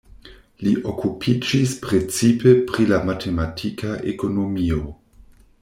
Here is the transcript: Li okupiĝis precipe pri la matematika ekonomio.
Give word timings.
Li 0.67 0.71
okupiĝis 0.91 1.75
precipe 1.83 2.55
pri 2.71 2.89
la 2.95 3.01
matematika 3.13 3.95
ekonomio. 4.15 4.83